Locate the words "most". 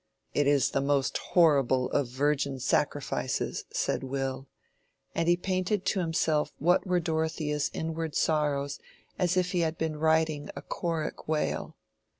0.81-1.19